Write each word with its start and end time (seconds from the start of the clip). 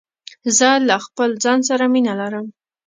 زه 0.57 0.69
له 0.87 0.95
خپل 1.05 1.29
ځان 1.43 1.59
سره 1.69 1.83
مینه 1.93 2.13
لرم. 2.21 2.45